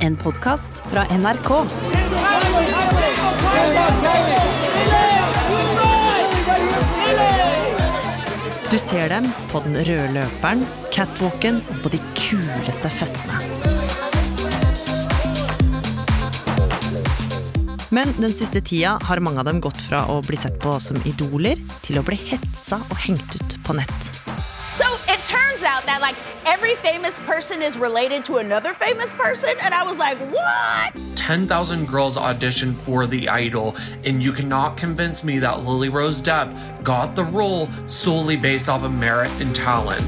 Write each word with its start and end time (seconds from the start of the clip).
En 0.00 0.16
podkast 0.16 0.82
fra 0.88 1.04
NRK. 1.18 1.48
Du 8.70 8.78
ser 8.78 9.08
dem 9.08 9.28
på 9.52 9.60
den 9.66 9.76
røde 9.76 10.08
løperen, 10.14 10.64
catwalken 10.94 11.60
og 11.60 11.82
på 11.84 11.92
de 11.92 12.00
kuleste 12.16 12.92
festene. 12.96 13.42
Men 17.90 18.14
den 18.16 18.32
siste 18.32 18.64
tida 18.64 18.96
har 19.04 19.20
mange 19.20 19.42
av 19.42 19.50
dem 19.50 19.60
gått 19.60 19.84
fra 19.84 20.06
å 20.08 20.20
bli 20.24 20.40
sett 20.40 20.56
på 20.62 20.78
som 20.80 20.96
idoler, 21.04 21.60
til 21.84 22.00
å 22.00 22.06
bli 22.06 22.16
hetsa 22.30 22.80
og 22.88 23.00
hengt 23.04 23.36
ut 23.36 23.60
på 23.66 23.76
nett. 23.76 24.29
Turns 25.60 25.76
out 25.76 25.84
that 25.86 26.00
like 26.00 26.16
every 26.46 26.74
famous 26.76 27.18
person 27.26 27.60
is 27.60 27.76
related 27.76 28.24
to 28.24 28.38
another 28.38 28.72
famous 28.72 29.12
person, 29.12 29.50
and 29.60 29.74
I 29.74 29.82
was 29.84 29.98
like, 29.98 30.16
what? 30.32 30.94
10,000 31.16 31.86
girls 31.86 32.16
auditioned 32.16 32.76
for 32.78 33.06
The 33.06 33.28
Idol, 33.28 33.76
and 34.06 34.22
you 34.22 34.32
cannot 34.32 34.78
convince 34.78 35.22
me 35.22 35.38
that 35.40 35.66
Lily 35.66 35.90
Rose 35.90 36.22
Depp 36.22 36.48
got 36.82 37.14
the 37.14 37.24
role 37.24 37.68
solely 37.86 38.36
based 38.36 38.70
off 38.70 38.84
of 38.84 38.92
merit 38.92 39.30
and 39.40 39.54
talent. 39.54 40.02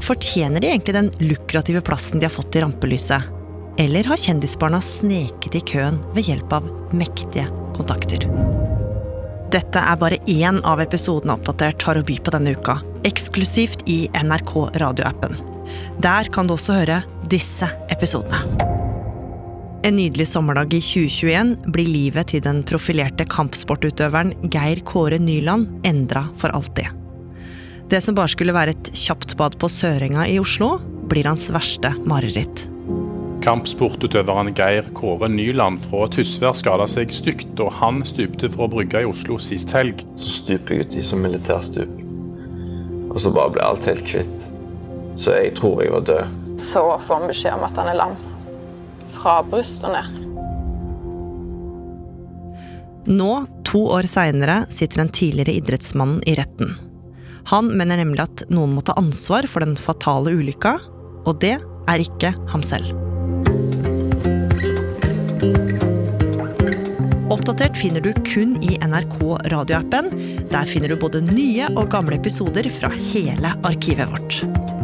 Fortjener 0.00 0.60
de 0.60 0.66
egentlig 0.70 0.94
den 0.94 1.10
lukrative 1.18 1.80
plassen 1.80 2.20
de 2.20 2.26
har 2.26 2.30
fått 2.30 2.56
i 2.56 2.60
rampelyset? 2.60 3.22
Eller 3.78 4.04
har 4.04 4.16
kjendisbarna 4.16 4.80
sneket 4.80 5.54
i 5.54 5.60
køen 5.60 5.98
ved 6.14 6.30
hjelp 6.30 6.52
av 6.52 6.70
mektige 6.94 7.50
kontakter? 7.74 8.30
Dette 9.50 9.78
er 9.78 9.98
bare 9.98 10.22
én 10.26 10.62
av 10.66 10.80
episodene 10.82 11.34
Oppdatert 11.34 11.82
har 11.86 11.98
å 11.98 12.06
by 12.06 12.16
på 12.18 12.32
denne 12.34 12.54
uka, 12.58 12.80
eksklusivt 13.06 13.86
i 13.88 14.06
NRK 14.12 14.52
radioappen. 14.82 15.36
Der 16.02 16.28
kan 16.34 16.48
du 16.48 16.56
også 16.56 16.80
høre 16.80 17.02
disse 17.30 17.68
episodene. 17.92 18.42
En 19.86 19.94
nydelig 19.94 20.26
sommerdag 20.32 20.72
i 20.74 20.80
2021 20.82 21.70
blir 21.70 21.86
livet 21.86 22.32
til 22.32 22.42
den 22.42 22.64
profilerte 22.66 23.26
kampsportutøveren 23.30 24.32
Geir 24.50 24.80
Kåre 24.88 25.20
Nyland 25.22 25.86
endra 25.86 26.24
for 26.40 26.54
alltid. 26.56 26.90
Det 27.86 28.00
som 28.02 28.16
bare 28.18 28.32
skulle 28.32 28.54
være 28.56 28.74
et 28.74 28.88
kjapt 28.98 29.36
bad 29.38 29.54
på 29.62 29.70
Sørenga 29.70 30.24
i 30.26 30.40
Oslo, 30.42 30.80
blir 31.06 31.28
hans 31.30 31.46
verste 31.54 31.92
mareritt. 32.02 32.64
Kampsportutøveren 33.46 34.50
Geir 34.58 34.88
Kåre 34.96 35.28
Nyland 35.30 35.78
fra 35.84 36.08
Tysvær 36.10 36.56
skada 36.58 36.88
seg 36.90 37.14
stygt 37.14 37.52
da 37.60 37.68
han 37.78 38.02
stupte 38.08 38.50
fra 38.50 38.66
brygga 38.72 39.04
i 39.04 39.06
Oslo 39.12 39.38
sist 39.38 39.70
helg. 39.76 40.02
Så 40.18 40.34
stuper 40.40 40.80
jeg 40.80 40.88
uti 40.88 41.06
som 41.06 41.22
militærstup. 41.22 42.05
Og 43.16 43.22
så 43.24 43.32
bare 43.32 43.54
ble 43.54 43.64
alt 43.64 43.86
helt 43.88 44.04
kvitt. 44.04 44.48
Så 45.16 45.32
jeg 45.32 45.54
tror 45.56 45.80
jeg 45.80 45.94
var 45.94 46.04
død. 46.04 46.34
Så 46.60 46.82
får 47.00 47.22
han 47.22 47.30
beskjed 47.30 47.56
om 47.56 47.64
at 47.64 47.78
han 47.80 47.88
er 47.88 47.96
lam. 47.96 48.16
Fra 49.16 49.38
bryst 49.48 49.84
og 49.88 49.96
ned. 49.96 50.18
Nå, 53.06 53.30
to 53.64 53.86
år 53.96 54.08
seinere, 54.10 54.64
sitter 54.68 55.04
den 55.04 55.14
tidligere 55.16 55.56
idrettsmannen 55.62 56.20
i 56.28 56.36
retten. 56.36 56.74
Han 57.48 57.70
mener 57.78 58.02
nemlig 58.02 58.24
at 58.26 58.44
noen 58.50 58.74
må 58.76 58.84
ta 58.84 58.98
ansvar 58.98 59.46
for 59.48 59.64
den 59.64 59.78
fatale 59.78 60.34
ulykka, 60.36 60.74
og 61.24 61.40
det 61.40 61.54
er 61.62 62.02
ikke 62.02 62.34
ham 62.52 62.66
selv. 62.66 63.05
Oppdatert 67.46 67.76
finner 67.78 68.02
du 68.02 68.08
kun 68.26 68.56
i 68.58 68.74
NRK 68.82 69.20
radioappen. 69.52 70.08
Der 70.50 70.66
finner 70.66 70.90
du 70.90 70.96
både 70.98 71.20
nye 71.22 71.68
og 71.76 71.92
gamle 71.94 72.18
episoder 72.18 72.66
fra 72.74 72.90
hele 72.90 73.54
arkivet 73.62 74.10
vårt. 74.10 74.75